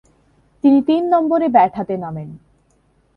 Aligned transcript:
তিনি 0.63 0.79
তিন 0.81 1.03
নম্বরে 1.13 1.47
ব্যাট 1.49 1.71
হাতে 1.77 1.95
নামেন। 1.97 2.29